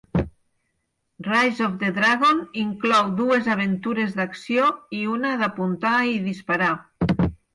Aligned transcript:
"Rise 1.27 1.59
of 1.65 1.73
the 1.83 1.89
Dragon" 1.97 2.39
inclou 2.61 3.11
dues 3.19 3.51
aventures 3.57 4.17
d'acció 4.21 4.65
i 5.01 5.05
una 5.17 5.37
d'apuntar 5.43 5.95
i 6.15 6.19
disparar. 6.31 6.71